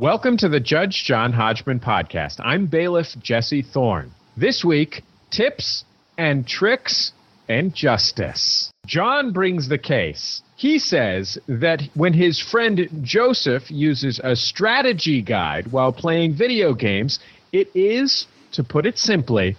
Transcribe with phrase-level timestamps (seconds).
[0.00, 2.36] Welcome to the Judge John Hodgman podcast.
[2.38, 4.10] I'm bailiff Jesse Thorne.
[4.34, 5.84] This week, tips
[6.16, 7.12] and tricks
[7.50, 8.72] and justice.
[8.86, 10.40] John brings the case.
[10.56, 17.18] He says that when his friend Joseph uses a strategy guide while playing video games,
[17.52, 19.54] it is, to put it simply,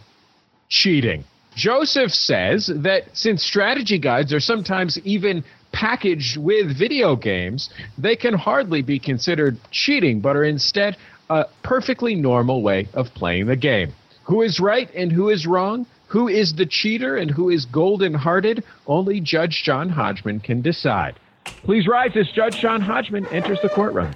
[0.69, 1.23] cheating.
[1.53, 8.33] Joseph says that since strategy guides are sometimes even packaged with video games, they can
[8.33, 10.97] hardly be considered cheating, but are instead
[11.30, 13.94] a perfectly normal way of playing the game.
[14.23, 15.85] Who is right and who is wrong?
[16.07, 18.63] Who is the cheater and who is golden hearted?
[18.85, 21.17] Only Judge John Hodgman can decide.
[21.45, 24.11] Please rise as Judge John Hodgman enters the courtroom.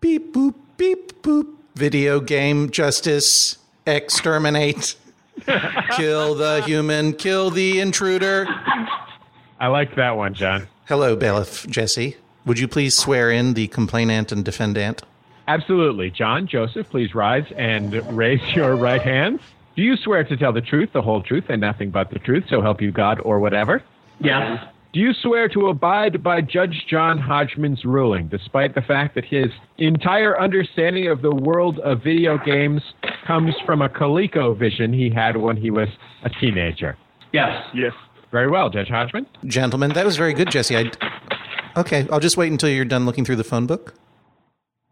[0.00, 1.46] Beep boop beep boop.
[1.74, 3.58] Video game justice.
[3.86, 4.96] Exterminate.
[5.96, 7.14] kill the human.
[7.14, 8.46] Kill the intruder.
[9.62, 10.66] I like that one, John.
[10.88, 12.16] Hello, bailiff Jesse.
[12.46, 15.02] Would you please swear in the complainant and defendant?
[15.46, 16.10] Absolutely.
[16.10, 19.40] John, Joseph, please rise and raise your right hands.
[19.76, 22.42] Do you swear to tell the truth, the whole truth, and nothing but the truth,
[22.48, 23.84] so help you God or whatever?
[24.18, 24.64] Yes.
[24.92, 29.46] Do you swear to abide by Judge John Hodgman's ruling, despite the fact that his
[29.78, 32.82] entire understanding of the world of video games
[33.24, 35.88] comes from a ColecoVision he had when he was
[36.24, 36.98] a teenager?
[37.32, 37.64] Yes.
[37.72, 37.92] Yes.
[38.32, 39.26] Very well, Judge Hodgman.
[39.44, 40.76] Gentlemen, that was very good, Jesse.
[40.76, 40.90] I,
[41.76, 43.94] okay, I'll just wait until you're done looking through the phone book.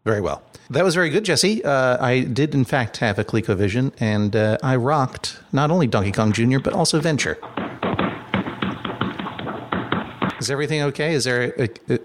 [0.05, 0.43] Very well.
[0.69, 1.63] That was very good, Jesse.
[1.65, 6.11] Uh, I did, in fact, have a ColecoVision, and uh, I rocked not only Donkey
[6.11, 7.37] Kong Jr., but also Venture.
[10.39, 11.13] Is everything okay?
[11.13, 11.53] Is there,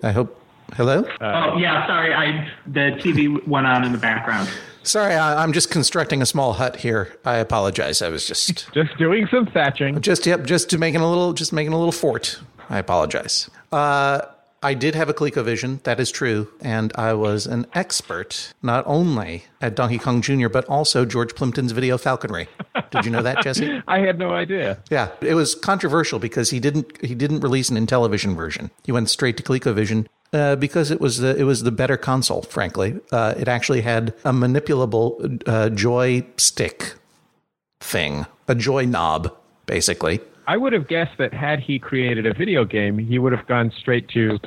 [0.03, 0.41] I hope,
[0.75, 1.05] hello?
[1.20, 1.86] oh, yeah.
[1.86, 4.48] Sorry, I the TV went on in the background.
[4.83, 7.17] Sorry, I, I'm just constructing a small hut here.
[7.25, 8.03] I apologize.
[8.03, 10.00] I was just, Just doing some thatching.
[10.00, 12.39] just, yep, just to making a little, just making a little fort.
[12.70, 13.50] I apologize.
[13.73, 14.20] Uh,
[14.62, 19.45] I did have a ColecoVision, that is true, and I was an expert not only
[19.61, 20.48] at Donkey Kong Jr.
[20.48, 22.48] but also George Plimpton's Video Falconry.
[22.91, 23.83] Did you know that, Jesse?
[23.89, 24.78] I had no idea.
[24.91, 28.70] Yeah, it was controversial because he didn't he didn't release an Intellivision version.
[28.85, 32.42] He went straight to ColecoVision uh, because it was the it was the better console.
[32.42, 36.95] Frankly, uh, it actually had a manipulable uh, joystick
[37.81, 39.35] thing, a joy knob,
[39.67, 40.20] basically.
[40.48, 43.73] I would have guessed that had he created a video game, he would have gone
[43.77, 44.39] straight to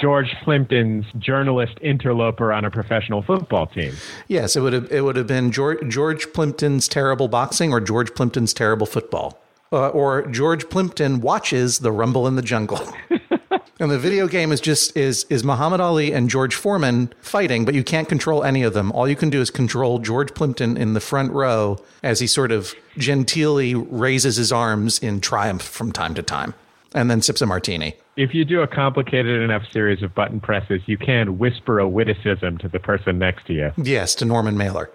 [0.00, 3.92] George Plimpton's journalist interloper on a professional football team.
[4.28, 8.14] Yes, it would have it would have been George, George Plimpton's terrible boxing or George
[8.14, 9.41] Plimpton's terrible football.
[9.72, 12.78] Uh, or George Plimpton watches the Rumble in the Jungle.
[13.80, 17.74] and the video game is just is is Muhammad Ali and George Foreman fighting, but
[17.74, 18.92] you can't control any of them.
[18.92, 22.52] All you can do is control George Plimpton in the front row as he sort
[22.52, 26.52] of genteelly raises his arms in triumph from time to time,
[26.94, 27.96] and then sips a martini.
[28.14, 32.58] If you do a complicated enough series of button presses, you can whisper a witticism
[32.58, 33.72] to the person next to you.
[33.78, 34.90] Yes, to Norman Mailer.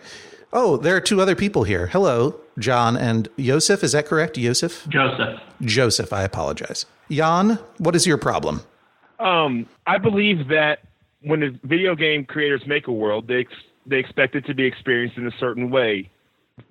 [0.59, 1.85] Oh, there are two other people here.
[1.85, 3.84] Hello, John and Joseph.
[3.84, 4.88] Is that correct, Yosef?
[4.90, 5.40] Joseph.
[5.62, 6.88] Joseph, I apologize.
[7.12, 8.62] Jan, what is your problem?
[9.19, 10.79] Um, I believe that
[11.22, 13.53] when the video game creators make a world, they ex-
[13.85, 16.09] they expect it to be experienced in a certain way.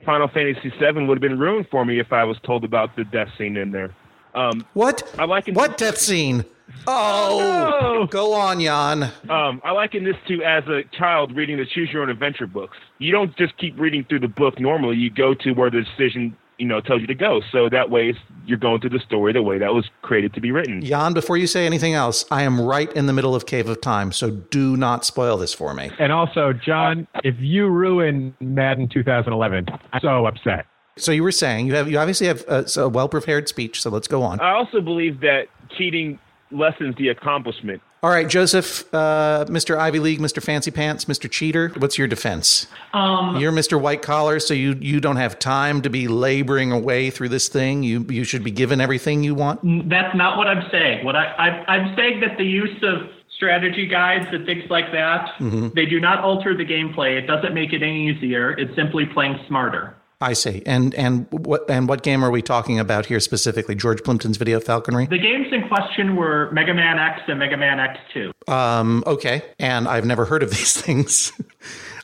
[0.04, 3.04] Final Fantasy VII would have been ruined for me if I was told about the
[3.04, 3.94] death scene in there.
[4.34, 5.08] Um, What?
[5.16, 6.44] I liken What death scene?
[6.86, 8.06] Oh, no!
[8.06, 9.04] go on, Jan.
[9.28, 12.76] um, I liken this to as a child reading the Choose Your Own Adventure books.
[12.98, 14.96] You don't just keep reading through the book normally.
[14.96, 17.40] You go to where the decision you know tells you to go.
[17.52, 18.14] So that way,
[18.46, 20.82] you're going through the story the way that was created to be written.
[20.82, 23.80] Jan, before you say anything else, I am right in the middle of Cave of
[23.80, 25.90] Time, so do not spoil this for me.
[25.98, 30.66] And also, John, if you ruin Madden 2011, I'm so upset.
[30.98, 33.90] So you were saying you have you obviously have a, a well prepared speech, so
[33.90, 34.40] let's go on.
[34.40, 36.18] I also believe that cheating
[36.50, 37.82] lessens the accomplishment.
[38.02, 39.76] All right, Joseph, uh, Mr.
[39.76, 40.40] Ivy League, Mr.
[40.40, 41.28] Fancy Pants, Mr.
[41.28, 42.68] Cheater, what's your defense?
[42.92, 43.80] Um, You're Mr.
[43.80, 47.82] White Collar, so you you don't have time to be laboring away through this thing.
[47.82, 49.88] You you should be given everything you want.
[49.88, 51.04] that's not what I'm saying.
[51.04, 55.28] What I, I I'm saying that the use of strategy guides and things like that,
[55.74, 57.18] they do not alter the gameplay.
[57.18, 58.52] It doesn't make it any easier.
[58.52, 59.95] It's simply playing smarter.
[60.20, 60.62] I see.
[60.64, 63.74] And and what and what game are we talking about here specifically?
[63.74, 65.06] George Plimpton's Video Falconry.
[65.06, 68.50] The games in question were Mega Man X and Mega Man X2.
[68.50, 69.42] Um, okay.
[69.58, 71.32] And I've never heard of these things.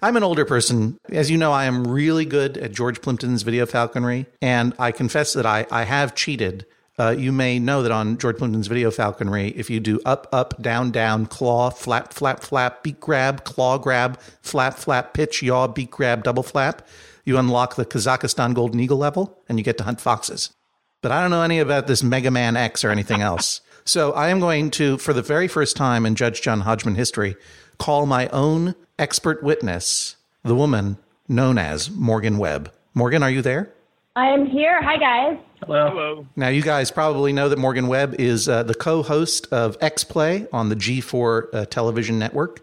[0.02, 0.98] I'm an older person.
[1.10, 5.32] As you know, I am really good at George Plimpton's Video Falconry, and I confess
[5.32, 6.66] that I, I have cheated.
[6.98, 10.60] Uh, you may know that on George Plimpton's Video Falconry, if you do up, up,
[10.60, 15.90] down, down, claw, flap, flap, flap, beak grab, claw grab, flap, flap, pitch, yaw, beak
[15.90, 16.86] grab, double flap,
[17.24, 20.52] you unlock the Kazakhstan Golden Eagle level and you get to hunt foxes.
[21.00, 23.60] But I don't know any about this Mega Man X or anything else.
[23.84, 27.36] So I am going to, for the very first time in Judge John Hodgman history,
[27.78, 30.98] call my own expert witness, the woman
[31.28, 32.72] known as Morgan Webb.
[32.94, 33.72] Morgan, are you there?
[34.14, 34.80] I am here.
[34.82, 35.38] Hi, guys.
[35.64, 35.88] Hello.
[35.88, 36.26] Hello.
[36.36, 40.04] Now, you guys probably know that Morgan Webb is uh, the co host of X
[40.04, 42.60] Play on the G4 uh, television network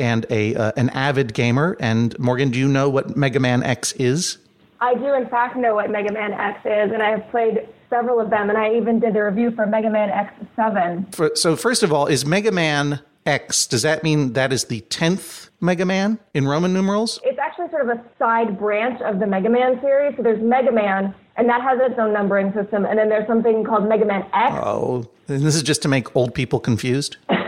[0.00, 1.76] and a uh, an avid gamer.
[1.78, 4.38] And Morgan, do you know what Mega Man X is?
[4.80, 8.18] I do, in fact, know what Mega Man X is, and I have played several
[8.18, 11.14] of them, and I even did the review for Mega Man X7.
[11.14, 14.80] For, so, first of all, is Mega Man X, does that mean that is the
[14.82, 17.20] 10th Mega Man in Roman numerals?
[17.24, 20.16] It's actually sort of a side branch of the Mega Man series.
[20.16, 23.64] So there's Mega Man, and that has its own numbering system, and then there's something
[23.64, 24.54] called Mega Man X.
[24.64, 27.18] Oh, and this is just to make old people confused?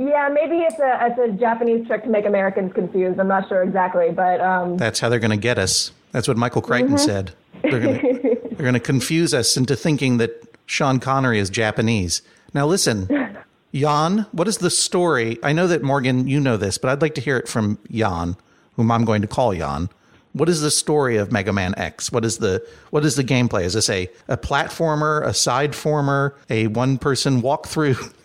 [0.00, 3.20] Yeah, maybe it's a it's a Japanese trick to make Americans confused.
[3.20, 5.92] I'm not sure exactly, but um, That's how they're going to get us.
[6.12, 7.32] That's what Michael Crichton said.
[7.60, 12.22] They're going to they're going to confuse us into thinking that Sean Connery is Japanese.
[12.54, 13.08] Now listen,
[13.74, 15.38] Jan, what is the story?
[15.42, 18.36] I know that Morgan, you know this, but I'd like to hear it from Jan,
[18.76, 19.90] whom I'm going to call Jan.
[20.32, 22.10] What is the story of Mega Man X?
[22.10, 23.64] What is the what is the gameplay?
[23.64, 28.14] Is this a, a platformer, a side former, a one person walkthrough,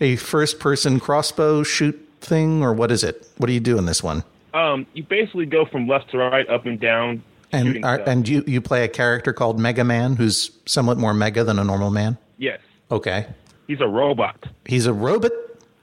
[0.00, 3.28] a first person crossbow shoot thing, or what is it?
[3.38, 4.24] What do you do in this one?
[4.54, 7.22] Um, you basically go from left to right, up and down.
[7.52, 11.44] And are, and you you play a character called Mega Man who's somewhat more mega
[11.44, 12.18] than a normal man.
[12.38, 12.58] yes,
[12.90, 13.26] Okay,
[13.66, 14.46] he's a robot.
[14.66, 15.32] he's a robot,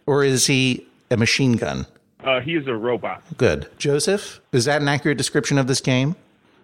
[0.06, 1.86] or is he a machine gun?
[2.24, 3.22] Uh, he is a robot.
[3.38, 4.40] Good, Joseph.
[4.52, 6.16] Is that an accurate description of this game?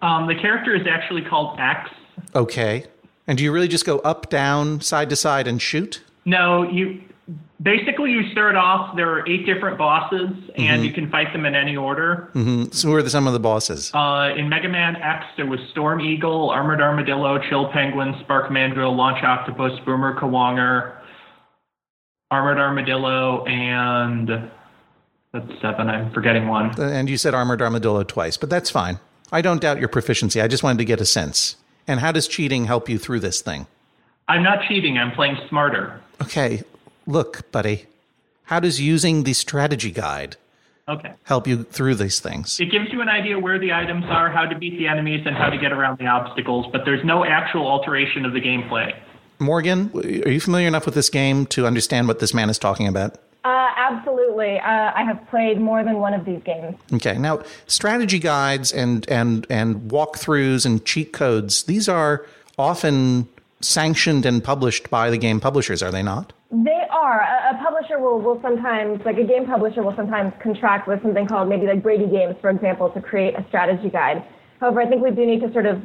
[0.01, 1.89] Um, the character is actually called X.
[2.33, 2.85] Okay.
[3.27, 6.01] And do you really just go up, down, side to side, and shoot?
[6.29, 7.01] No, you
[7.61, 8.95] basically you start off.
[8.95, 10.95] There are eight different bosses, and you mm-hmm.
[10.95, 12.29] can fight them in any order.
[12.35, 12.71] Mm-hmm.
[12.71, 13.91] So who are the, some of the bosses?
[13.93, 18.95] Uh, in Mega Man X, there was Storm Eagle, Armored Armadillo, Chill Penguin, Spark Mandrill,
[18.95, 20.97] Launch Octopus, Boomer Kuwanger,
[22.29, 24.51] Armored Armadillo, and
[25.33, 25.89] that's seven.
[25.89, 26.79] I'm forgetting one.
[26.79, 28.99] Uh, and you said armored armadillo twice, but that's fine.
[29.31, 30.41] I don't doubt your proficiency.
[30.41, 31.55] I just wanted to get a sense.
[31.87, 33.65] And how does cheating help you through this thing?
[34.29, 34.97] I'm not cheating.
[34.97, 35.99] I'm playing smarter.
[36.21, 36.61] Okay,
[37.05, 37.87] look, buddy.
[38.43, 40.35] How does using the strategy guide
[40.87, 41.11] Okay.
[41.23, 42.59] help you through these things?
[42.59, 45.35] It gives you an idea where the items are, how to beat the enemies, and
[45.35, 48.93] how to get around the obstacles, but there's no actual alteration of the gameplay.
[49.39, 52.87] Morgan, are you familiar enough with this game to understand what this man is talking
[52.87, 53.17] about?
[53.45, 56.75] uh, absolutely, uh, I have played more than one of these games.
[56.93, 57.17] Okay.
[57.17, 62.25] Now, strategy guides and and and walkthroughs and cheat codes, these are
[62.57, 63.27] often
[63.61, 66.33] sanctioned and published by the game publishers, are they not?
[66.51, 67.21] They are.
[67.21, 71.27] A, a publisher will, will sometimes, like a game publisher will sometimes contract with something
[71.27, 74.25] called maybe like Brady Games, for example, to create a strategy guide.
[74.59, 75.81] However, I think we do need to sort of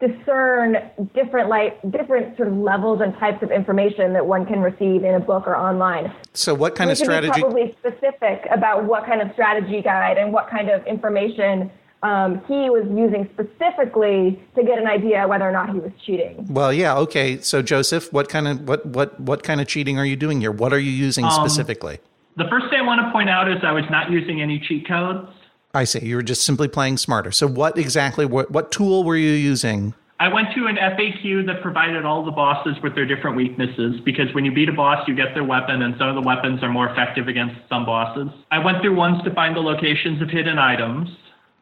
[0.00, 0.76] discern
[1.14, 5.14] different like different sort of levels and types of information that one can receive in
[5.14, 6.10] a book or online.
[6.32, 10.16] So what kind we of strategy be probably specific about what kind of strategy guide
[10.16, 11.70] and what kind of information
[12.02, 16.46] um, he was using specifically to get an idea whether or not he was cheating.
[16.48, 17.40] Well, yeah, okay.
[17.40, 20.52] So Joseph, what kind of what what what kind of cheating are you doing here?
[20.52, 21.98] What are you using Um, specifically?
[22.36, 24.88] The first thing I want to point out is I was not using any cheat
[24.88, 25.28] codes.
[25.74, 26.04] I see.
[26.04, 27.30] You were just simply playing smarter.
[27.32, 29.94] So what exactly what what tool were you using?
[30.18, 34.34] I went to an FAQ that provided all the bosses with their different weaknesses because
[34.34, 36.68] when you beat a boss, you get their weapon, and some of the weapons are
[36.68, 38.28] more effective against some bosses.
[38.50, 41.08] I went through ones to find the locations of hidden items,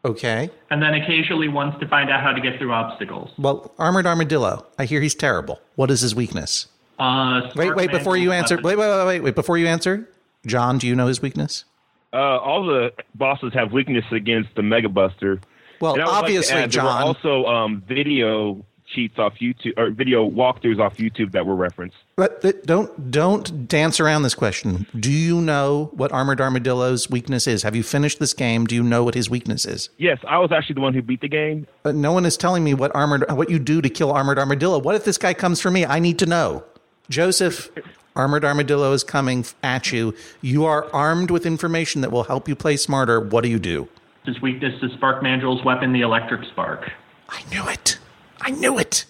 [0.05, 0.51] Okay.
[0.71, 3.31] and then occasionally wants to find out how to get through obstacles.
[3.39, 4.67] Well, armored armadillo.
[4.79, 5.61] I hear he's terrible.
[5.75, 6.69] What is his weakness?
[6.99, 8.57] Uh, Wait, wait, before you answer.
[8.57, 9.35] Wait, wait, wait, wait, wait.
[9.35, 10.09] Before you answer,
[10.47, 11.65] John, do you know his weakness?
[12.13, 15.41] Uh, all the bosses have weakness against the Mega Buster.
[15.81, 17.03] Well, And I would like to obviously, add, there were John.
[17.03, 18.65] also um, video
[18.95, 21.97] cheats off YouTube or video walkthroughs off YouTube that were referenced.
[22.17, 24.87] But but don't don't dance around this question.
[24.99, 27.63] Do you know what Armored Armadillo's weakness is?
[27.63, 28.67] Have you finished this game?
[28.67, 29.91] Do you know what his weakness is?
[29.99, 31.67] Yes, I was actually the one who beat the game.
[31.83, 34.79] But no one is telling me what armored what you do to kill Armored Armadillo.
[34.79, 35.85] What if this guy comes for me?
[35.85, 36.65] I need to know.
[37.09, 37.71] Joseph,
[38.17, 40.15] Armored Armadillo is coming at you.
[40.43, 43.21] You are armed with information that will help you play smarter.
[43.21, 43.89] What do you do?
[44.25, 46.91] His weakness is Spark Mandrill's weapon, the Electric Spark.
[47.31, 47.99] I knew it.
[48.41, 49.05] I knew it.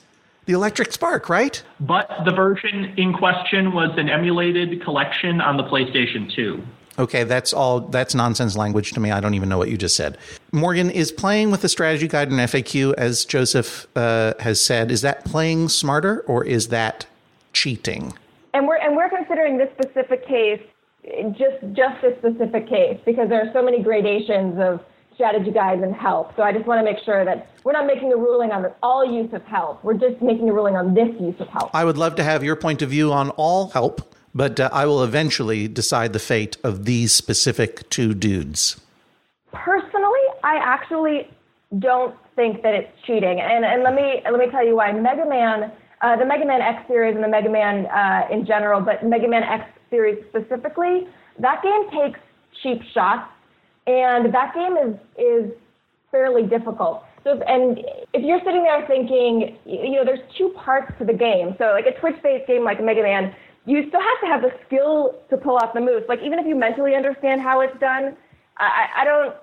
[0.47, 1.63] The electric spark, right?
[1.81, 6.63] But the version in question was an emulated collection on the PlayStation 2.
[6.99, 7.81] Okay, that's all.
[7.81, 9.11] That's nonsense language to me.
[9.11, 10.19] I don't even know what you just said.
[10.51, 14.91] Morgan is playing with the strategy guide and FAQ, as Joseph uh, has said.
[14.91, 17.07] Is that playing smarter or is that
[17.53, 18.15] cheating?
[18.55, 20.61] And we're and we're considering this specific case
[21.33, 24.81] just just this specific case because there are so many gradations of
[25.19, 26.35] strategy guides and help.
[26.37, 29.05] So I just want to make sure that we're not making a ruling on all
[29.05, 29.83] use of help.
[29.83, 31.71] We're just making a ruling on this use of help.
[31.75, 34.87] I would love to have your point of view on all help, but uh, I
[34.87, 38.81] will eventually decide the fate of these specific two dudes.
[39.53, 41.29] Personally, I actually
[41.81, 44.93] don't think that it's cheating, and and let me let me tell you why.
[44.93, 48.81] Mega Man, uh, the Mega Man X series and the Mega Man uh, in general,
[48.81, 51.09] but Mega Man X series specifically,
[51.41, 52.21] that game takes
[52.63, 53.29] cheap shots,
[53.89, 55.53] and that game is is
[56.11, 57.05] fairly difficult.
[57.25, 57.79] So, if, and
[58.13, 61.57] if you're sitting there thinking, you know, there's two parts to the game.
[61.59, 63.35] So, like a Twitch-based game like Mega Man,
[63.67, 66.05] you still have to have the skill to pull off the moves.
[66.09, 68.17] Like even if you mentally understand how it's done,
[68.59, 69.35] I, I don't.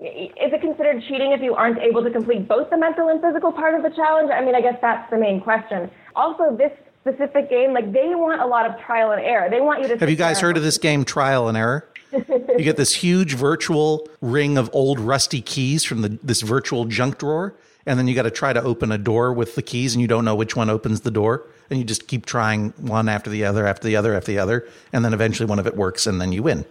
[0.00, 3.52] Is it considered cheating if you aren't able to complete both the mental and physical
[3.52, 4.30] part of the challenge?
[4.30, 5.88] I mean, I guess that's the main question.
[6.16, 9.48] Also, this specific game, like they want a lot of trial and error.
[9.48, 9.96] They want you to.
[9.96, 11.88] Have you guys heard of this game, Trial and Error?
[12.28, 17.18] you get this huge virtual ring of old rusty keys from the, this virtual junk
[17.18, 17.54] drawer,
[17.86, 20.08] and then you got to try to open a door with the keys, and you
[20.08, 23.44] don't know which one opens the door, and you just keep trying one after the
[23.44, 26.20] other, after the other, after the other, and then eventually one of it works, and
[26.20, 26.64] then you win.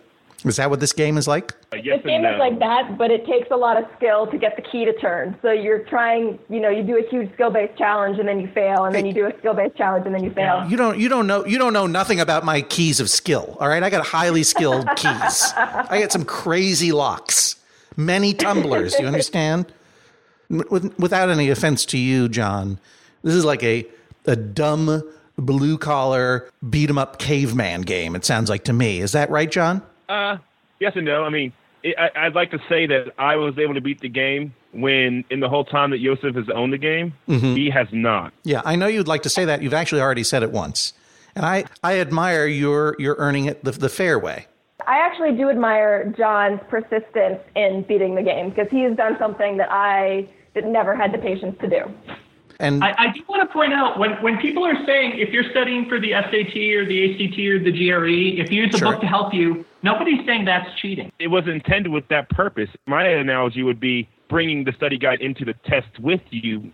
[0.45, 1.53] Is that what this game is like?
[1.71, 2.33] Uh, yes this game no.
[2.33, 4.93] is like that, but it takes a lot of skill to get the key to
[4.93, 5.37] turn.
[5.41, 8.85] So you're trying, you know, you do a huge skill-based challenge and then you fail,
[8.85, 10.65] and then you do a skill-based challenge and then you fail.
[10.67, 13.57] You don't you don't know you don't know nothing about my keys of skill.
[13.59, 15.53] All right, I got highly skilled keys.
[15.55, 17.55] I got some crazy locks,
[17.95, 18.99] many tumblers.
[18.99, 19.71] You understand?
[20.49, 22.79] With, without any offense to you, John,
[23.23, 23.85] this is like a
[24.25, 25.03] a dumb
[25.37, 28.15] blue collar beat 'em up caveman game.
[28.15, 28.99] It sounds like to me.
[28.99, 29.81] Is that right, John?
[30.09, 30.37] Uh,
[30.79, 31.23] yes and no.
[31.23, 34.09] I mean, it, I, I'd like to say that I was able to beat the
[34.09, 38.33] game when, in the whole time that Yosef has owned the game, he has not.
[38.43, 39.61] Yeah, I know you'd like to say that.
[39.61, 40.93] You've actually already said it once,
[41.35, 44.47] and I I admire your your earning it the, the fair way.
[44.87, 49.71] I actually do admire John's persistence in beating the game because he's done something that
[49.71, 51.81] I that never had the patience to do.
[52.59, 55.49] And I, I do want to point out when, when people are saying if you're
[55.51, 58.91] studying for the SAT or the ACT or the GRE, if you use a Sure.
[58.91, 61.11] book to help you, nobody's saying that's cheating.
[61.19, 62.69] It was intended with that purpose.
[62.85, 66.71] My analogy would be bringing the study guide into the test with you.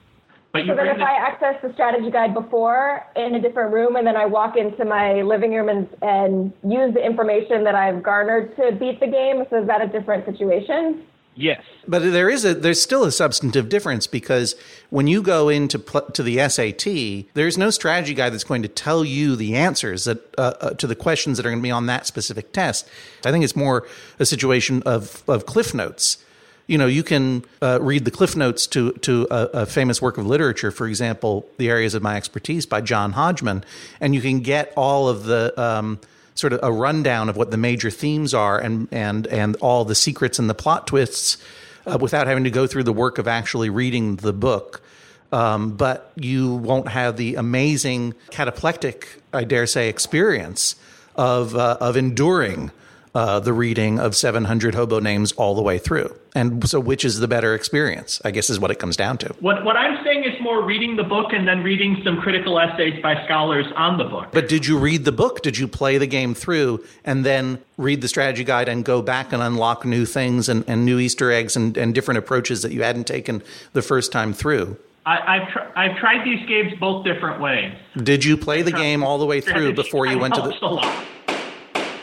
[0.52, 3.72] But you So then if the, I access the strategy guide before in a different
[3.72, 7.76] room and then I walk into my living room and, and use the information that
[7.76, 11.04] I've garnered to beat the game, so is that a different situation?
[11.36, 11.64] Yes.
[11.88, 14.56] But there is a there's still a substantive difference because
[14.90, 18.68] when you go into pl- to the SAT, there's no strategy guide that's going to
[18.68, 21.72] tell you the answers that uh, uh, to the questions that are going to be
[21.72, 22.90] on that specific test.
[23.26, 23.88] I think it's more
[24.20, 26.24] a situation of of cliff notes.
[26.68, 30.18] You know, you can uh, read the cliff notes to to a, a famous work
[30.18, 33.64] of literature, for example, "The Areas of My Expertise" by John Hodgman,
[34.02, 36.00] and you can get all of the um,
[36.40, 39.96] sort of a rundown of what the major themes are and and and all the
[39.96, 41.38] secrets and the plot twists
[41.86, 44.82] uh, without having to go through the work of actually reading the book.
[45.32, 50.76] Um, but you won't have the amazing cataplectic, I dare say, experience
[51.16, 52.72] of uh, of enduring
[53.16, 56.16] uh, the reading of 700 hobo names all the way through.
[56.36, 58.22] And so, which is the better experience?
[58.24, 59.36] I guess is what it comes down to.
[59.40, 63.02] what, what I'm saying is more reading the book and then reading some critical essays
[63.02, 64.28] by scholars on the book.
[64.32, 65.42] But did you read the book?
[65.42, 69.34] Did you play the game through and then read the strategy guide and go back
[69.34, 72.84] and unlock new things and, and new Easter eggs and, and different approaches that you
[72.84, 73.42] hadn't taken
[73.74, 74.78] the first time through?
[75.06, 77.74] I, I've, tr- I've tried these games both different ways.
[77.98, 81.06] Did you play the game all the way through before you went to the?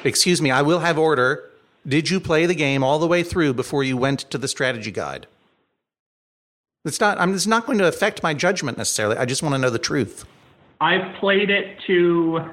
[0.06, 1.50] Excuse me, I will have order.
[1.86, 4.90] Did you play the game all the way through before you went to the strategy
[4.90, 5.26] guide?
[6.84, 7.20] It's not.
[7.20, 7.34] I'm.
[7.34, 9.16] It's not going to affect my judgment necessarily.
[9.16, 10.24] I just want to know the truth.
[10.80, 12.50] I've played it to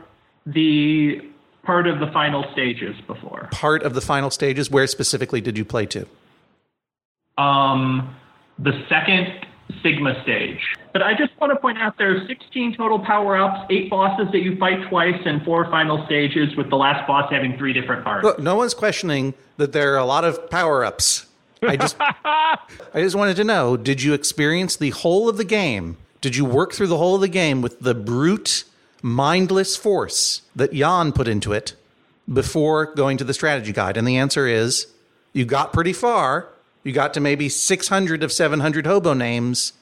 [0.47, 1.21] the
[1.63, 3.49] part of the final stages before.
[3.51, 4.71] Part of the final stages.
[4.71, 6.07] Where specifically did you play to?
[7.37, 8.15] Um,
[8.57, 9.45] the second
[9.81, 10.59] Sigma stage.
[10.91, 14.27] But I just want to point out there are 16 total power ups, eight bosses
[14.31, 18.03] that you fight twice, and four final stages, with the last boss having three different
[18.03, 18.23] parts.
[18.23, 21.25] Look, no one's questioning that there are a lot of power ups.
[21.61, 22.57] I just, I
[22.95, 25.97] just wanted to know: Did you experience the whole of the game?
[26.21, 28.63] Did you work through the whole of the game with the brute,
[29.01, 31.75] mindless force that Jan put into it
[32.31, 33.97] before going to the strategy guide?
[33.97, 34.87] And the answer is,
[35.33, 36.47] you got pretty far.
[36.83, 39.73] You got to maybe 600 of 700 hobo names,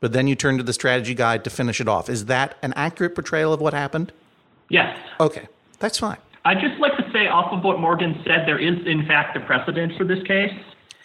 [0.00, 2.08] but then you turned to the strategy guide to finish it off.
[2.08, 4.12] Is that an accurate portrayal of what happened?
[4.70, 4.96] Yes.
[5.20, 5.48] Okay,
[5.78, 6.16] that's fine.
[6.44, 9.40] I'd just like to say, off of what Morgan said, there is, in fact, a
[9.40, 10.52] precedent for this case.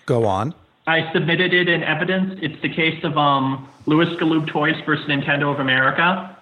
[0.05, 0.53] Go on.
[0.87, 2.39] I submitted it in evidence.
[2.41, 6.35] It's the case of um, Lewis Galoob Toys versus Nintendo of America,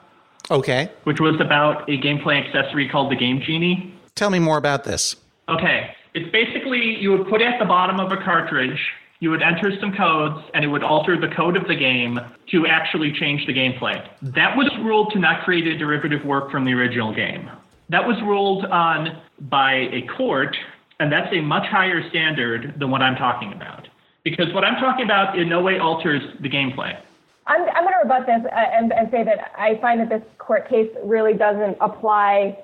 [0.52, 0.90] Okay.
[1.04, 3.94] which was about a gameplay accessory called the Game Genie.
[4.16, 5.16] Tell me more about this.
[5.48, 5.96] Okay.
[6.20, 8.78] It's basically you would put it at the bottom of a cartridge,
[9.22, 12.20] you would enter some codes, and it would alter the code of the game
[12.52, 14.06] to actually change the gameplay.
[14.22, 17.50] That was ruled to not create a derivative work from the original game.
[17.88, 20.58] That was ruled on by a court,
[21.00, 23.88] and that's a much higher standard than what I'm talking about.
[24.26, 27.00] Because what I'm talking about in no way alters the gameplay.
[27.48, 30.22] I'm, I'm going to rebut this uh, and, and say that I find that this
[30.38, 32.58] court case really doesn't apply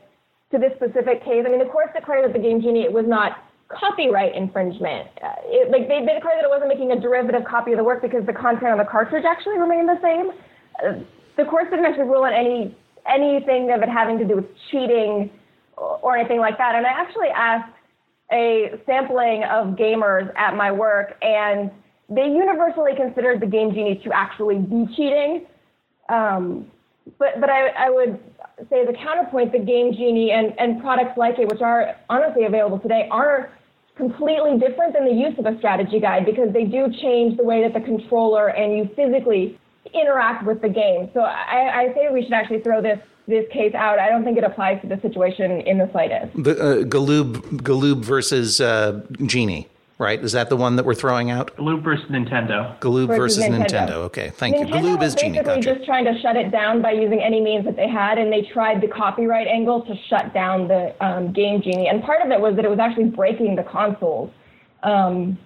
[0.55, 1.43] to this specific case.
[1.45, 5.09] I mean, the court declared that the Game Genie it was not copyright infringement.
[5.21, 7.83] Uh, it, like they, they declared that it wasn't making a derivative copy of the
[7.83, 10.31] work because the content on the cartridge actually remained the same.
[10.79, 11.03] Uh,
[11.37, 15.29] the court didn't actually rule on any anything of it having to do with cheating
[15.77, 16.73] or anything like that.
[16.75, 17.73] And I actually asked
[18.31, 21.69] a sampling of gamers at my work, and
[22.09, 25.45] they universally considered the Game Genie to actually be cheating.
[26.09, 26.71] Um,
[27.19, 28.19] but but I, I would
[28.69, 32.79] say the counterpoint, the Game Genie and, and products like it, which are honestly available
[32.79, 33.51] today, are
[33.95, 37.61] completely different than the use of a strategy guide because they do change the way
[37.63, 39.57] that the controller and you physically
[39.93, 41.09] interact with the game.
[41.13, 43.97] So I, I say we should actually throw this this case out.
[43.97, 46.31] I don't think it applies to the situation in the slightest.
[46.43, 50.21] The uh, Galoob Galoob versus uh, Genie right?
[50.21, 51.55] Is that the one that we're throwing out?
[51.55, 52.77] Galoob versus Nintendo.
[52.79, 53.87] Galoob versus, versus Nintendo.
[53.87, 53.91] Nintendo.
[54.05, 54.73] Okay, thank Nintendo you.
[54.73, 55.31] Galoob is Genie.
[55.39, 55.75] Basically, gotcha.
[55.75, 58.41] just trying to shut it down by using any means that they had, and they
[58.41, 61.87] tried the copyright angle to shut down the um, Game Genie.
[61.87, 64.31] And part of it was that it was actually breaking the consoles.
[64.83, 65.37] Um,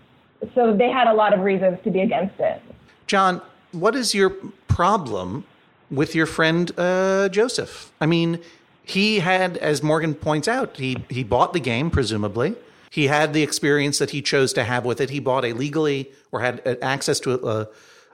[0.56, 2.62] so they had a lot of reasons to be against it.
[3.08, 3.42] John,
[3.72, 4.32] what is your
[4.68, 5.46] problem
[5.92, 7.92] with your friend uh, Joseph?
[8.00, 8.40] I mean,
[8.84, 12.56] he had, as Morgan points out, he he bought the game presumably
[12.90, 15.10] he had the experience that he chose to have with it.
[15.10, 17.68] He bought a legally or had uh, access to a,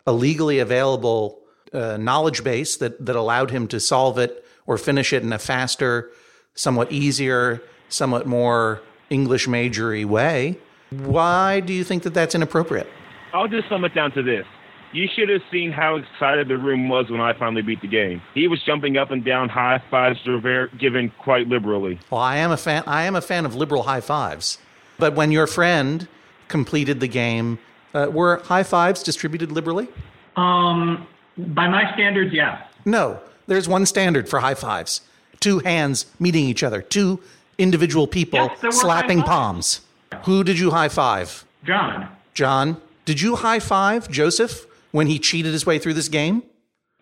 [0.05, 1.39] a legally available
[1.73, 5.39] uh, knowledge base that, that allowed him to solve it or finish it in a
[5.39, 6.11] faster,
[6.55, 10.57] somewhat easier, somewhat more English majory way.
[10.89, 12.87] Why do you think that that's inappropriate?
[13.33, 14.45] I'll just sum it down to this.
[14.93, 18.21] You should have seen how excited the room was when I finally beat the game.
[18.33, 21.99] He was jumping up and down, high fives were given quite liberally.
[22.09, 22.83] Well, I am a fan.
[22.87, 24.57] I am a fan of liberal high fives.
[24.97, 26.07] But when your friend
[26.47, 27.59] completed the game,
[27.93, 29.87] uh, were high fives distributed liberally?
[30.35, 32.61] Um, by my standards, yes.
[32.85, 35.01] No, there's one standard for high fives:
[35.39, 37.21] two hands meeting each other, two
[37.57, 39.81] individual people yes, slapping palms.
[40.23, 41.45] Who did you high five?
[41.63, 42.09] John.
[42.33, 46.43] John, did you high five Joseph when he cheated his way through this game?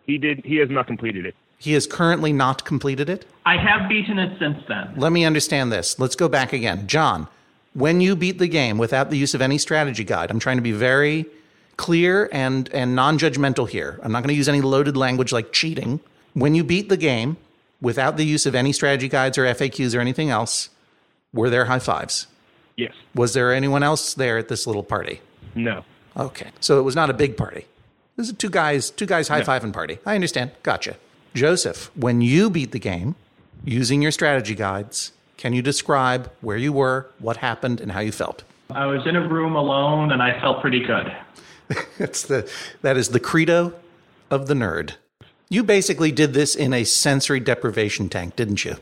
[0.06, 0.46] He did.
[0.46, 1.36] He has not completed it.
[1.58, 3.26] He has currently not completed it.
[3.46, 4.94] I have beaten it since then.
[4.98, 5.98] Let me understand this.
[5.98, 7.28] Let's go back again, John
[7.74, 10.64] when you beat the game without the use of any strategy guide, I'm trying to
[10.64, 11.26] be very
[11.78, 14.00] clear and, and non judgmental here.
[14.04, 16.00] I'm not going to use any loaded language like cheating.
[16.34, 17.38] When you beat the game
[17.82, 20.70] without the use of any strategy guides or FAQs or anything else,
[21.34, 22.28] were there high fives?
[22.76, 22.94] Yes.
[23.14, 25.22] Was there anyone else there at this little party?
[25.56, 25.84] No.
[26.18, 26.50] Okay.
[26.60, 27.66] So it was not a big party.
[28.16, 29.72] This is two guys, two guys high fiving no.
[29.72, 30.00] party.
[30.06, 30.52] I understand.
[30.62, 30.96] Gotcha.
[31.34, 33.16] Joseph, when you beat the game
[33.64, 38.12] using your strategy guides, can you describe where you were, what happened, and how you
[38.12, 38.44] felt?
[38.70, 41.16] I was in a room alone, and I felt pretty good.
[41.98, 42.50] That's the
[42.82, 43.74] that is the credo
[44.30, 44.94] of the nerd.
[45.50, 48.78] You basically did this in a sensory deprivation tank, didn't you?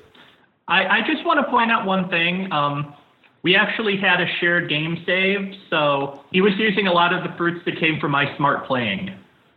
[0.68, 2.52] I, I just want to point out one thing.
[2.52, 2.96] Um,
[3.44, 7.36] we actually had a shared game save, so he was using a lot of the
[7.38, 9.14] fruits that came from my smart playing.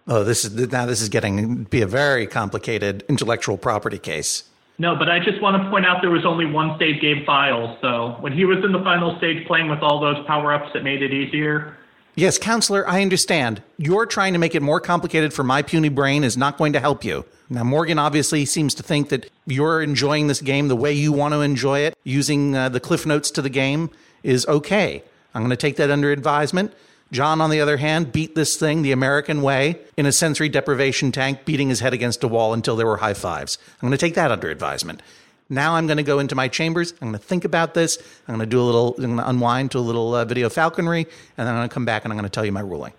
[0.07, 4.45] Oh, this is now this is getting to be a very complicated intellectual property case.
[4.79, 7.79] No, but I just want to point out there was only one save game file.
[7.81, 10.83] So when he was in the final stage playing with all those power ups, it
[10.83, 11.77] made it easier.
[12.17, 13.63] Yes, counselor, I understand.
[13.77, 16.81] You're trying to make it more complicated for my puny brain is not going to
[16.81, 17.25] help you.
[17.49, 21.35] Now, Morgan obviously seems to think that you're enjoying this game the way you want
[21.35, 23.91] to enjoy it, using uh, the cliff notes to the game
[24.23, 25.03] is okay.
[25.35, 26.73] I'm going to take that under advisement.
[27.12, 31.12] John, on the other hand, beat this thing the American way in a sensory deprivation
[31.12, 33.59] tank, beating his head against a wall until there were high fives.
[33.75, 35.03] I'm going to take that under advisement.
[35.49, 36.93] Now I'm going to go into my chambers.
[36.93, 37.99] I'm going to think about this.
[38.27, 40.49] I'm going to do a little, I'm going to unwind to a little uh, video
[40.49, 42.61] falconry, and then I'm going to come back and I'm going to tell you my
[42.61, 42.93] ruling.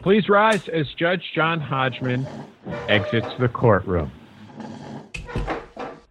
[0.00, 2.26] Please rise as Judge John Hodgman
[2.88, 4.10] exits the courtroom.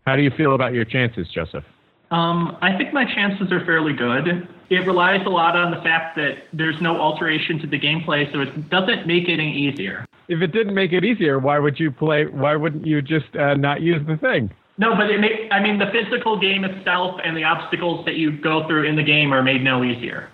[0.05, 1.65] How do you feel about your chances, Joseph?
[2.11, 4.47] Um, I think my chances are fairly good.
[4.69, 8.41] It relies a lot on the fact that there's no alteration to the gameplay, so
[8.41, 10.05] it doesn't make it any easier.
[10.27, 12.25] If it didn't make it easier, why would you play?
[12.25, 14.51] Why wouldn't you just uh, not use the thing?
[14.77, 18.31] No, but it may, I mean, the physical game itself and the obstacles that you
[18.31, 20.29] go through in the game are made no easier.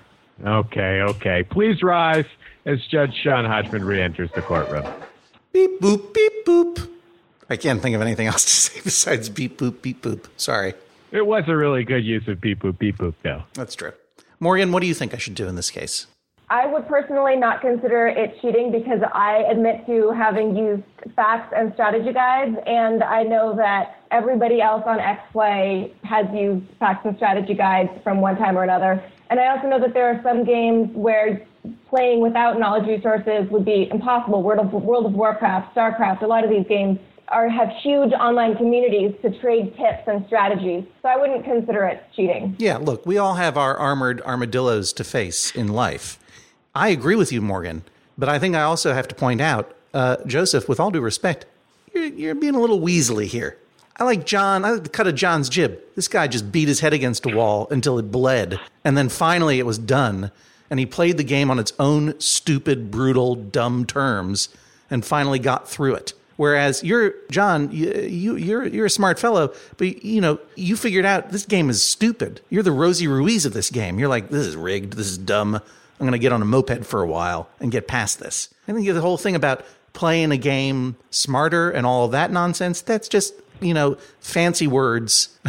[0.45, 1.43] Okay, okay.
[1.43, 2.25] Please rise
[2.65, 4.85] as Judge John Hodgman re-enters the courtroom.
[5.51, 6.89] Beep boop beep boop.
[7.49, 10.25] I can't think of anything else to say besides beep boop beep boop.
[10.37, 10.73] Sorry.
[11.11, 13.43] It was a really good use of beep boop beep boop, though.
[13.53, 13.93] That's true.
[14.39, 16.07] Morgan, what do you think I should do in this case?
[16.49, 20.83] I would personally not consider it cheating because I admit to having used
[21.17, 27.05] FAQs and strategy guides, and I know that everybody else on XPlay has used FAQs
[27.05, 29.03] and strategy guides from one time or another.
[29.29, 31.45] And I also know that there are some games where
[31.89, 34.41] playing without knowledge resources would be impossible.
[34.41, 36.97] World of, World of Warcraft, StarCraft, a lot of these games
[37.29, 40.83] are have huge online communities to trade tips and strategies.
[41.01, 42.55] So I wouldn't consider it cheating.
[42.57, 46.19] Yeah, look, we all have our armored armadillos to face in life.
[46.73, 47.83] I agree with you, Morgan,
[48.17, 51.45] but I think I also have to point out, uh, Joseph, with all due respect,
[51.93, 53.57] you're, you're being a little weaselly here.
[53.99, 54.63] I like John.
[54.63, 55.79] I like the cut of John's jib.
[55.95, 59.57] This guy just beat his head against a wall until it bled, and then finally
[59.59, 60.31] it was done.
[60.69, 64.49] And he played the game on its own stupid, brutal, dumb terms,
[64.89, 66.13] and finally got through it.
[66.37, 71.05] Whereas you're John, you, you you're you're a smart fellow, but you know you figured
[71.05, 72.41] out this game is stupid.
[72.49, 73.99] You're the Rosie Ruiz of this game.
[73.99, 74.93] You're like this is rigged.
[74.93, 75.55] This is dumb.
[75.55, 78.53] I'm going to get on a moped for a while and get past this.
[78.67, 82.81] I think the whole thing about playing a game smarter and all that nonsense.
[82.81, 85.35] That's just you know fancy words.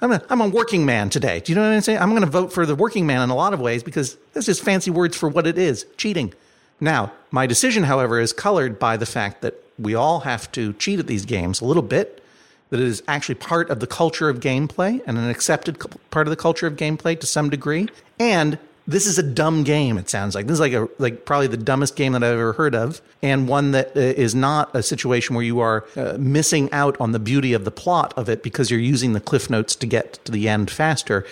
[0.00, 1.40] I'm a, I'm a working man today.
[1.40, 1.98] Do you know what I'm saying?
[1.98, 4.44] I'm going to vote for the working man in a lot of ways because that's
[4.44, 6.34] just fancy words for what it is cheating.
[6.78, 10.98] Now, my decision, however, is colored by the fact that we all have to cheat
[10.98, 12.22] at these games a little bit,
[12.70, 15.78] that it is actually part of the culture of gameplay and an accepted
[16.10, 17.88] part of the culture of gameplay to some degree.
[18.18, 19.96] And this is a dumb game.
[19.96, 22.52] It sounds like this is like a like probably the dumbest game that I've ever
[22.52, 27.00] heard of, and one that uh, not a situation where you are uh, missing out
[27.00, 29.86] on the beauty of the plot of it because you're using the cliff notes to
[29.86, 31.24] get to the end faster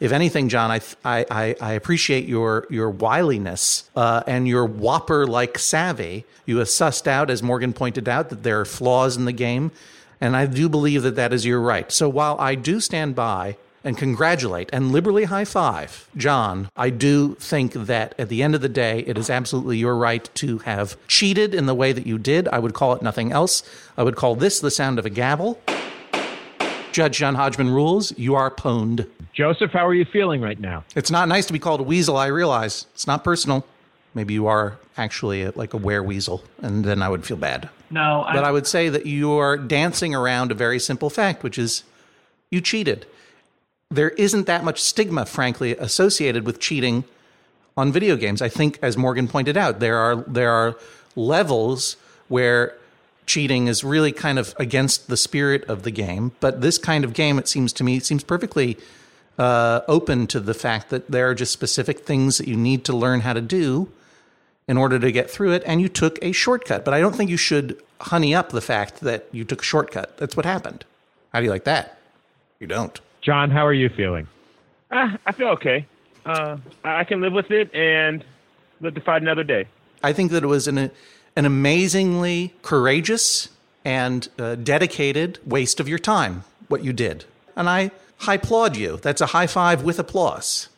[0.00, 5.58] if anything, John, I I, I appreciate your your wiliness uh, and your whopper like
[5.58, 6.24] savvy.
[6.46, 9.70] You have sussed out, as Morgan pointed out, that there are flaws in the game,
[10.20, 11.92] and I do believe that that is your right.
[11.92, 17.34] So while I do stand by and congratulate and liberally high five John, I do
[17.34, 20.96] think that at the end of the day, it is absolutely your right to have
[21.08, 22.48] cheated in the way that you did.
[22.48, 23.62] I would call it nothing else.
[23.98, 25.60] I would call this the sound of a gavel.
[26.92, 29.08] Judge John Hodgman rules, you are pwned.
[29.32, 30.84] Joseph, how are you feeling right now?
[30.96, 32.86] It's not nice to be called a weasel, I realize.
[32.94, 33.64] It's not personal.
[34.14, 37.68] Maybe you are actually a, like a were weasel, and then I would feel bad.
[37.90, 41.42] No, I, But I would say that you are dancing around a very simple fact,
[41.42, 41.84] which is
[42.50, 43.06] you cheated.
[43.90, 47.04] There isn't that much stigma, frankly, associated with cheating
[47.76, 48.42] on video games.
[48.42, 50.76] I think, as Morgan pointed out, there are there are
[51.16, 51.96] levels
[52.28, 52.74] where
[53.30, 56.32] cheating is really kind of against the spirit of the game.
[56.40, 58.76] But this kind of game, it seems to me, seems perfectly
[59.38, 62.92] uh, open to the fact that there are just specific things that you need to
[62.92, 63.88] learn how to do
[64.66, 66.84] in order to get through it, and you took a shortcut.
[66.84, 70.16] But I don't think you should honey up the fact that you took a shortcut.
[70.16, 70.84] That's what happened.
[71.32, 71.98] How do you like that?
[72.58, 73.00] You don't.
[73.20, 74.26] John, how are you feeling?
[74.90, 75.86] Uh, I feel okay.
[76.26, 78.24] Uh, I can live with it and
[78.80, 79.66] live to fight another day.
[80.02, 80.90] I think that it was an
[81.36, 83.48] an amazingly courageous
[83.84, 87.24] and uh, dedicated waste of your time what you did,
[87.56, 87.90] and I
[88.26, 88.98] I applaud you.
[88.98, 90.68] That's a high five with applause.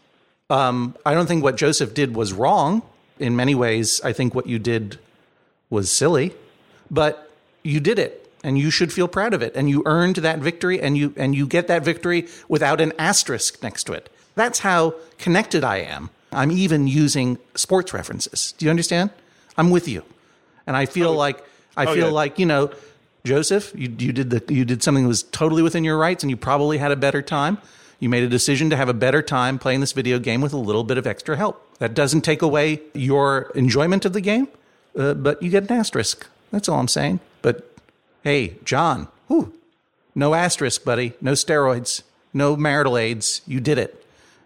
[0.49, 2.83] Um, I don't think what Joseph did was wrong.
[3.19, 4.99] In many ways, I think what you did
[5.71, 6.35] was silly,
[6.91, 7.31] but
[7.63, 10.81] you did it and you should feel proud of it and you earned that victory
[10.81, 14.09] and you and you get that victory without an asterisk next to it.
[14.35, 16.11] That's how connected I am.
[16.33, 18.53] I'm even using sports references.
[18.59, 19.11] Do you understand?
[19.57, 20.05] I'm with you.
[20.67, 21.45] And I feel like
[21.77, 22.13] I oh, feel yeah.
[22.13, 22.71] like, you know,
[23.25, 26.31] Joseph, you, you did the you did something that was totally within your rights and
[26.31, 27.59] you probably had a better time.
[28.01, 30.57] You made a decision to have a better time playing this video game with a
[30.59, 31.79] little bit of extra help.
[31.79, 34.49] That doesn't take away your enjoyment of the game,
[34.99, 36.27] uh, but you get an asterisk.
[36.51, 37.21] That's all I'm saying.
[37.43, 37.77] But
[38.25, 39.55] hey, John, whew,
[40.15, 41.13] no asterisk, buddy.
[41.21, 42.03] No steroids.
[42.35, 43.41] No marital aids.
[43.47, 44.05] You did it.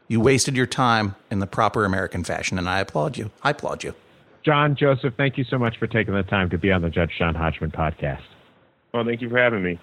[0.08, 3.30] You wasted your time in the proper American fashion, and I applaud you.
[3.42, 3.94] I applaud you.
[4.46, 7.10] John, Joseph, thank you so much for taking the time to be on the Judge
[7.18, 8.22] John Hodgman podcast.
[8.94, 9.80] Well, thank you for having me.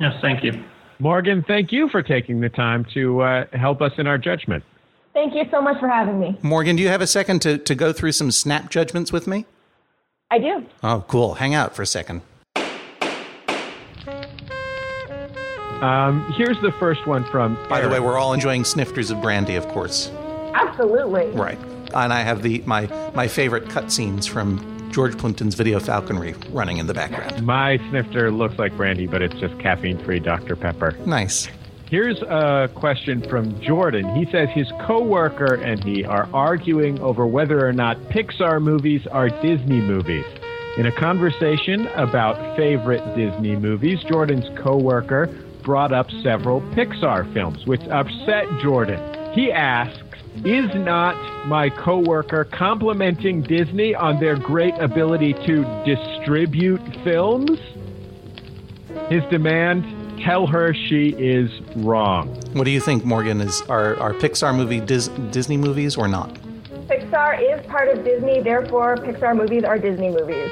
[0.00, 0.64] yes, thank you.
[0.98, 4.64] Morgan, thank you for taking the time to uh, help us in our judgment.
[5.12, 6.38] Thank you so much for having me.
[6.40, 9.44] Morgan, do you have a second to, to go through some snap judgments with me?
[10.30, 10.64] I do.
[10.82, 11.34] Oh, cool.
[11.34, 12.22] Hang out for a second.
[15.82, 17.58] Um, here's the first one from.
[17.68, 20.10] By the way, we're all enjoying snifters of brandy, of course.
[20.54, 21.26] Absolutely.
[21.32, 21.58] Right.
[21.94, 26.86] And I have the my my favorite cutscenes from George Plimpton's Video Falconry running in
[26.86, 27.44] the background.
[27.44, 30.56] my snifter looks like brandy, but it's just caffeine-free Dr.
[30.56, 30.96] Pepper.
[31.04, 31.48] Nice.
[31.90, 34.14] Here's a question from Jordan.
[34.16, 39.28] He says his coworker and he are arguing over whether or not Pixar movies are
[39.28, 40.24] Disney movies.
[40.78, 45.26] In a conversation about favorite Disney movies, Jordan's coworker
[45.62, 49.00] brought up several Pixar films, which upset Jordan.
[49.32, 50.02] He asks,
[50.44, 57.58] "Is not my coworker complimenting Disney on their great ability to distribute films?"
[59.08, 59.84] His demand
[60.20, 62.28] tell her she is wrong.
[62.52, 63.40] What do you think, Morgan?
[63.40, 66.34] Is are, are Pixar movie Dis- Disney movies or not?
[66.88, 70.50] Pixar is part of Disney, therefore, Pixar movies are Disney movies.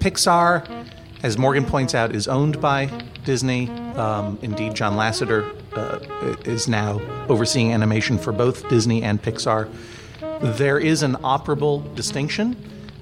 [0.00, 0.86] Pixar,
[1.22, 2.86] as Morgan points out, is owned by
[3.24, 3.68] Disney.
[3.96, 9.70] Um, indeed, John Lasseter uh, is now overseeing animation for both Disney and Pixar.
[10.40, 12.56] There is an operable distinction.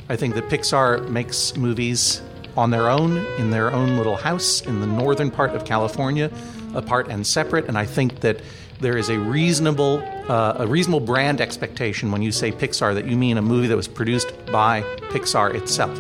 [0.09, 2.23] I think that Pixar makes movies
[2.57, 6.31] on their own, in their own little house in the northern part of California,
[6.75, 7.67] apart and separate.
[7.67, 8.41] And I think that
[8.81, 13.17] there is a reasonable, uh, a reasonable brand expectation when you say Pixar that you
[13.17, 15.99] mean a movie that was produced by Pixar itself.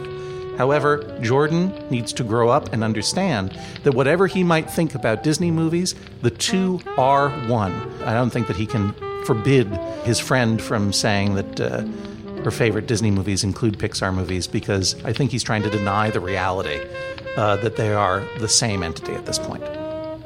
[0.57, 5.51] However, Jordan needs to grow up and understand that whatever he might think about Disney
[5.51, 7.73] movies, the two are one.
[8.05, 9.67] I don't think that he can forbid
[10.05, 11.61] his friend from saying that.
[11.61, 11.87] Uh,
[12.45, 16.21] her favorite Disney movies include Pixar movies because I think he's trying to deny the
[16.21, 16.79] reality
[17.38, 19.62] uh, that they are the same entity at this point.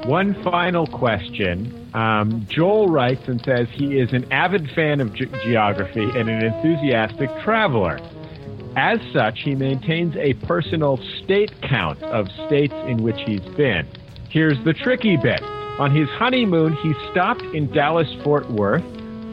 [0.05, 1.87] One final question.
[1.93, 6.43] Um, Joel writes and says he is an avid fan of ge- geography and an
[6.43, 7.99] enthusiastic traveler.
[8.75, 13.87] As such, he maintains a personal state count of states in which he's been.
[14.29, 15.41] Here's the tricky bit.
[15.79, 18.83] On his honeymoon, he stopped in Dallas Fort Worth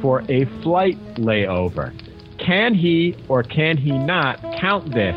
[0.01, 1.93] for a flight layover.
[2.39, 5.17] Can he or can he not count this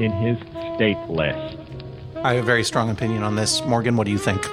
[0.00, 0.38] in his
[0.74, 1.58] state list?
[2.16, 3.64] I have a very strong opinion on this.
[3.64, 4.44] Morgan, what do you think?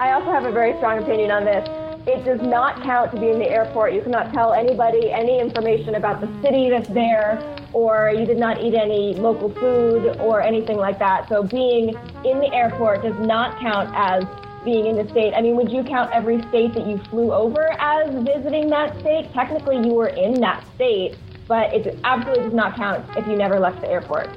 [0.00, 1.68] I also have a very strong opinion on this.
[2.06, 3.94] It does not count to be in the airport.
[3.94, 7.38] You cannot tell anybody any information about the city that's there,
[7.74, 11.28] or you did not eat any local food or anything like that.
[11.28, 11.88] So being
[12.24, 14.24] in the airport does not count as
[14.64, 15.34] being in the state.
[15.34, 19.30] I mean, would you count every state that you flew over as visiting that state?
[19.32, 23.60] Technically, you were in that state, but it absolutely does not count if you never
[23.60, 24.30] left the airport.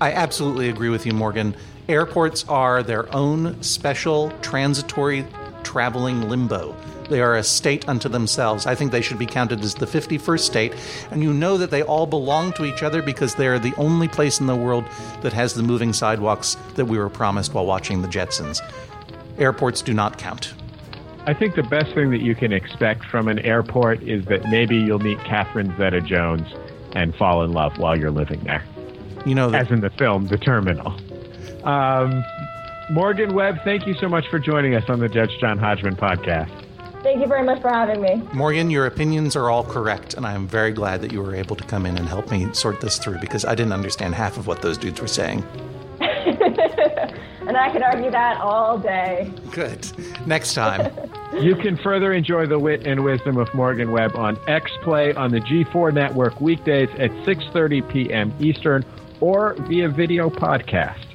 [0.00, 1.56] I absolutely agree with you, Morgan.
[1.88, 5.26] Airports are their own special transitory
[5.62, 6.74] traveling limbo.
[7.08, 8.66] They are a state unto themselves.
[8.66, 10.74] I think they should be counted as the 51st state.
[11.10, 14.06] And you know that they all belong to each other because they are the only
[14.06, 14.84] place in the world
[15.22, 18.60] that has the moving sidewalks that we were promised while watching the Jetsons.
[19.38, 20.54] Airports do not count.
[21.26, 24.76] I think the best thing that you can expect from an airport is that maybe
[24.76, 26.48] you'll meet Catherine Zeta Jones
[26.92, 28.64] and fall in love while you're living there.
[29.26, 30.94] You know, that, as in the film The Terminal.
[31.64, 32.24] Um,
[32.90, 36.50] Morgan Webb, thank you so much for joining us on the Judge John Hodgman podcast.
[37.04, 38.16] Thank you very much for having me.
[38.32, 41.54] Morgan, your opinions are all correct, and I am very glad that you were able
[41.54, 44.48] to come in and help me sort this through because I didn't understand half of
[44.48, 45.44] what those dudes were saying.
[46.00, 49.32] and I could argue that all day.
[49.52, 49.86] Good.
[50.26, 50.92] Next time.
[51.40, 55.30] you can further enjoy the wit and wisdom of Morgan Webb on X Play on
[55.30, 58.34] the G4 network weekdays at 6:30 p.m.
[58.40, 58.84] Eastern
[59.20, 61.09] or via video podcast.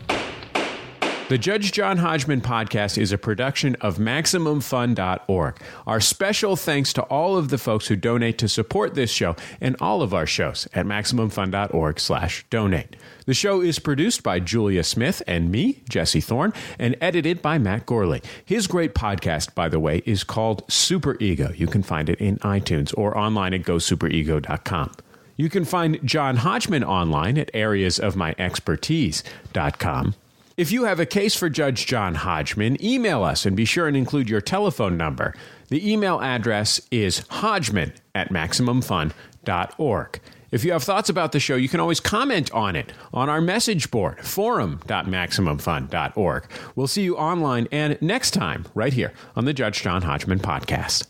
[1.27, 5.59] The Judge John Hodgman podcast is a production of MaximumFun.org.
[5.88, 9.75] Our special thanks to all of the folks who donate to support this show and
[9.81, 12.95] all of our shows at MaximumFun.org slash donate.
[13.25, 17.88] The show is produced by Julia Smith and me, Jesse Thorne, and edited by Matt
[17.88, 18.23] Gourley.
[18.45, 21.51] His great podcast, by the way, is called Super Ego.
[21.55, 24.91] You can find it in iTunes or online at gosuperego.com.
[25.38, 30.13] You can find John Hodgman online at areasofmyexpertise.com.
[30.58, 33.98] If you have a case for Judge John Hodgman, email us and be sure and
[33.98, 35.34] include your telephone number.
[35.68, 40.22] The email address is hodgman at MaximumFun.org.
[40.52, 43.41] If you have thoughts about the show, you can always comment on it on our
[43.41, 46.46] message board, forum.maximumfun.org.
[46.76, 51.06] We'll see you online and next time, right here on the Judge John Hodgman podcast.